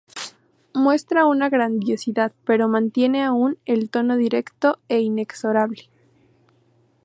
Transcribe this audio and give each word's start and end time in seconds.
Muestra 0.73 1.27
una 1.27 1.47
grandiosidad, 1.49 2.31
pero 2.43 2.67
mantiene 2.67 3.23
aún 3.23 3.59
el 3.67 3.91
tono 3.91 4.17
directo 4.17 4.79
e 4.89 4.99
inexorable. 5.01 5.91